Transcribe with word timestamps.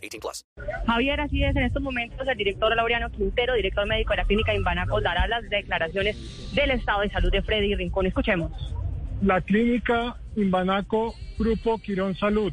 18 0.00 0.20
plus. 0.20 0.46
Javier, 0.86 1.20
así 1.20 1.44
es, 1.44 1.54
en 1.56 1.64
estos 1.64 1.82
momentos 1.82 2.26
el 2.26 2.36
director 2.36 2.74
Laureano 2.74 3.10
Quintero, 3.10 3.54
director 3.54 3.86
médico 3.86 4.12
de 4.12 4.16
la 4.18 4.24
clínica 4.24 4.54
Imbanaco, 4.54 5.00
dará 5.00 5.26
las 5.26 5.48
declaraciones 5.48 6.52
del 6.54 6.70
estado 6.72 7.02
de 7.02 7.10
salud 7.10 7.30
de 7.30 7.42
Freddy 7.42 7.74
Rincón. 7.74 8.06
Escuchemos. 8.06 8.52
La 9.22 9.40
clínica 9.40 10.16
Imbanaco 10.36 11.14
Grupo 11.38 11.78
Quirón 11.78 12.14
Salud, 12.16 12.52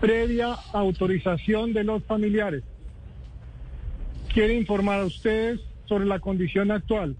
previa 0.00 0.54
autorización 0.72 1.72
de 1.72 1.84
los 1.84 2.04
familiares, 2.04 2.62
quiere 4.32 4.54
informar 4.54 5.00
a 5.00 5.04
ustedes 5.04 5.60
sobre 5.86 6.04
la 6.04 6.18
condición 6.18 6.70
actual 6.70 7.16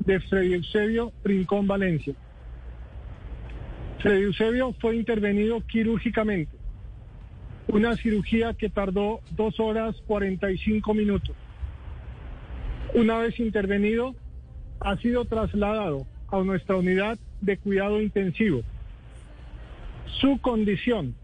de 0.00 0.20
Freddy 0.20 0.54
Eusebio 0.54 1.12
Rincón 1.24 1.66
Valencia. 1.66 2.14
Freddy 3.98 4.22
Eusebio 4.22 4.74
fue 4.80 4.96
intervenido 4.96 5.60
quirúrgicamente, 5.66 6.56
una 7.72 7.96
cirugía 7.96 8.54
que 8.54 8.68
tardó 8.68 9.20
dos 9.36 9.60
horas 9.60 9.96
45 10.06 10.94
minutos. 10.94 11.34
Una 12.94 13.18
vez 13.18 13.38
intervenido, 13.38 14.14
ha 14.80 14.96
sido 14.96 15.24
trasladado 15.24 16.06
a 16.28 16.38
nuestra 16.40 16.76
unidad 16.76 17.18
de 17.40 17.56
cuidado 17.56 18.00
intensivo. 18.00 18.62
Su 20.20 20.40
condición, 20.40 21.14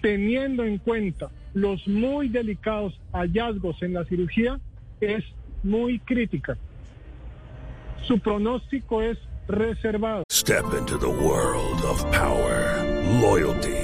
teniendo 0.00 0.64
en 0.64 0.78
cuenta 0.78 1.30
los 1.52 1.86
muy 1.86 2.28
delicados 2.28 2.98
hallazgos 3.12 3.82
en 3.82 3.94
la 3.94 4.04
cirugía, 4.04 4.58
es 5.00 5.24
muy 5.62 5.98
crítica. 5.98 6.56
Su 8.02 8.18
pronóstico 8.18 9.02
es 9.02 9.18
reservado. 9.48 10.24
Step 10.30 10.64
into 10.78 10.98
the 10.98 11.06
world 11.06 11.84
of 11.84 12.02
power, 12.10 12.82
loyalty, 13.20 13.83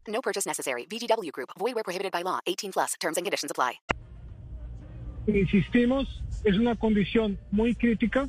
No 0.11 0.21
purchase 0.21 0.45
necessary. 0.45 0.85
VGW 0.85 1.31
Group. 1.31 1.49
Void 1.59 1.75
where 1.75 1.83
prohibited 1.83 2.11
by 2.11 2.23
law. 2.23 2.39
18 2.45 2.71
plus. 2.71 2.93
Terms 2.99 3.17
and 3.17 3.25
conditions 3.25 3.51
apply. 3.51 3.79
Insistimos, 5.27 6.07
es 6.43 6.57
una 6.57 6.75
condición 6.75 7.37
muy 7.51 7.75
crítica 7.75 8.27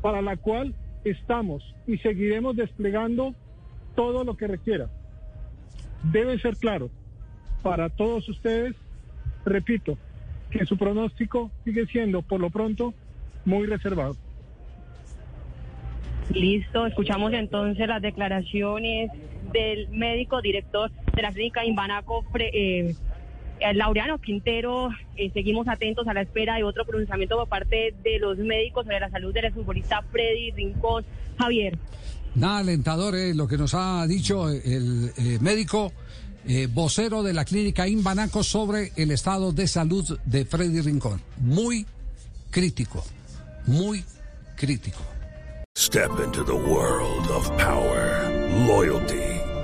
para 0.00 0.22
la 0.22 0.36
cual 0.36 0.74
estamos 1.04 1.62
y 1.86 1.98
seguiremos 1.98 2.56
desplegando 2.56 3.34
todo 3.94 4.24
lo 4.24 4.36
que 4.36 4.46
requiera. 4.46 4.88
Debe 6.04 6.38
ser 6.38 6.56
claro 6.56 6.90
para 7.62 7.90
todos 7.90 8.28
ustedes, 8.28 8.74
repito, 9.44 9.98
que 10.50 10.64
su 10.64 10.78
pronóstico 10.78 11.50
sigue 11.64 11.86
siendo, 11.86 12.22
por 12.22 12.40
lo 12.40 12.48
pronto, 12.50 12.94
muy 13.44 13.66
reservado. 13.66 14.16
Listo, 16.32 16.86
escuchamos 16.86 17.32
entonces 17.32 17.86
las 17.88 18.02
declaraciones 18.02 19.10
del 19.52 19.88
médico 19.90 20.40
director 20.40 20.90
de 21.14 21.22
la 21.22 21.32
clínica 21.32 21.64
Imbanaco, 21.64 22.24
eh, 22.38 22.94
eh, 23.60 23.74
Laureano 23.74 24.18
Quintero. 24.18 24.90
Eh, 25.16 25.30
seguimos 25.32 25.68
atentos 25.68 26.06
a 26.08 26.14
la 26.14 26.22
espera 26.22 26.56
de 26.56 26.64
otro 26.64 26.84
pronunciamiento 26.84 27.36
por 27.36 27.48
parte 27.48 27.94
de 28.02 28.18
los 28.18 28.38
médicos 28.38 28.84
sobre 28.84 29.00
la 29.00 29.10
salud 29.10 29.32
del 29.32 29.52
futbolista 29.52 30.02
Freddy 30.10 30.50
Rincón. 30.52 31.04
Javier. 31.38 31.78
Nada 32.34 32.58
alentador 32.58 33.14
eh, 33.14 33.34
lo 33.34 33.46
que 33.46 33.56
nos 33.56 33.74
ha 33.74 34.06
dicho 34.06 34.48
el 34.48 35.12
médico 35.40 35.92
eh, 36.50 36.66
vocero 36.66 37.22
de 37.22 37.34
la 37.34 37.44
clínica 37.44 37.86
Imbanaco 37.86 38.42
sobre 38.42 38.92
el 38.96 39.10
estado 39.10 39.52
de 39.52 39.68
salud 39.68 40.18
de 40.24 40.46
Freddy 40.46 40.80
Rincón. 40.80 41.20
Muy 41.36 41.84
crítico, 42.50 43.04
muy 43.66 44.02
crítico. 44.56 45.00
Step 45.76 46.10
into 46.24 46.42
the 46.44 46.54
world 46.54 47.30
of 47.30 47.50
power, 47.58 48.30
loyalty, 48.66 49.27